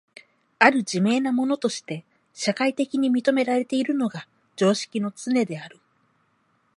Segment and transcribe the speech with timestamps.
[0.57, 2.03] 或る自明なものとして
[2.33, 5.79] 社会的に認められているのが常識のつねである。